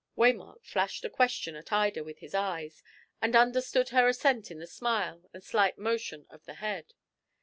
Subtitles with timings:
[0.17, 2.81] Waymark flashed a question at Ida with his eyes,
[3.21, 6.95] and understood her assent in the smile and slight motion of the head.